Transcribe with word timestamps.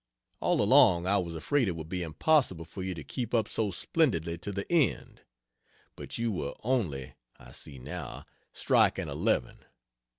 All 0.39 0.63
along 0.63 1.05
I 1.05 1.19
was 1.19 1.35
afraid 1.35 1.67
it 1.67 1.75
would 1.75 1.87
be 1.87 2.01
impossible 2.01 2.65
for 2.65 2.81
you 2.81 2.95
to 2.95 3.03
keep 3.03 3.35
up 3.35 3.47
so 3.47 3.69
splendidly 3.69 4.35
to 4.39 4.51
the 4.51 4.65
end; 4.71 5.21
but 5.95 6.17
you 6.17 6.31
were 6.31 6.55
only, 6.63 7.13
I 7.37 7.51
see 7.51 7.77
now, 7.77 8.25
striking 8.51 9.07
eleven. 9.07 9.59